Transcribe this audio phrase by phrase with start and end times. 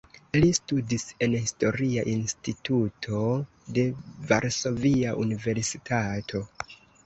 [0.35, 3.21] Li studis en Historia Instituto
[3.77, 3.87] de
[4.33, 6.47] Varsovia Universitato.